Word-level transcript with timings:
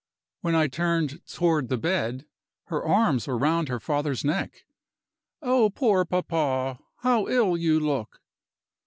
When 0.39 0.55
I 0.55 0.65
turned 0.65 1.23
toward 1.27 1.67
the 1.69 1.77
bed, 1.77 2.25
her 2.69 2.83
arms 2.83 3.27
were 3.27 3.37
round 3.37 3.69
her 3.69 3.79
father's 3.79 4.25
neck. 4.25 4.65
"Oh, 5.43 5.69
poor 5.69 6.05
papa, 6.05 6.79
how 7.03 7.27
ill 7.27 7.55
you 7.55 7.79
look!" 7.79 8.19